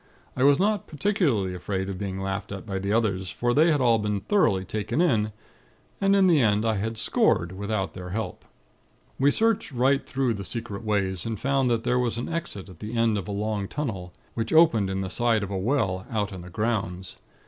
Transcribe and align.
I 0.35 0.41
was 0.43 0.57
not 0.57 0.87
particularly 0.87 1.53
afraid 1.53 1.87
of 1.87 1.99
being 1.99 2.19
laughed 2.19 2.51
at 2.51 2.65
by 2.65 2.79
the 2.79 2.91
others; 2.91 3.29
for 3.29 3.53
they 3.53 3.71
had 3.71 3.79
all 3.79 3.99
been 3.99 4.21
thoroughly 4.21 4.65
'taken 4.65 4.99
in'; 4.99 5.31
and 6.01 6.15
in 6.15 6.25
the 6.25 6.41
end, 6.41 6.65
I 6.65 6.77
had 6.77 6.97
scored, 6.97 7.51
without 7.51 7.93
their 7.93 8.09
help. 8.09 8.43
"We 9.19 9.29
searched 9.29 9.71
right 9.71 10.03
through 10.03 10.33
the 10.33 10.43
secret 10.43 10.83
ways, 10.83 11.23
and 11.27 11.39
found 11.39 11.69
that 11.69 11.83
there 11.83 11.99
was 11.99 12.17
an 12.17 12.33
exit, 12.33 12.67
at 12.67 12.79
the 12.79 12.97
end 12.97 13.15
of 13.15 13.27
a 13.27 13.31
long 13.31 13.67
tunnel, 13.67 14.11
which 14.33 14.51
opened 14.51 14.89
in 14.89 15.01
the 15.01 15.09
side 15.11 15.43
of 15.43 15.51
a 15.51 15.57
well, 15.59 16.07
out 16.09 16.33
in 16.33 16.41
the 16.41 16.49
grounds. 16.49 17.17